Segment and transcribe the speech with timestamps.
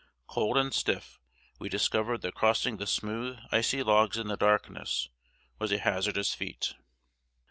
[0.25, 1.19] Cold and stiff,
[1.59, 5.09] we discovered that crossing the smooth, icy logs in the darkness
[5.59, 6.73] was a hazardous feat.